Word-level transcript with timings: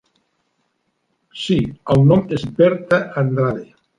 Sí, 1.41 1.59
el 1.95 2.03
nom 2.13 2.25
és 2.39 2.47
Berta 2.61 3.01
Andrade. 3.25 3.67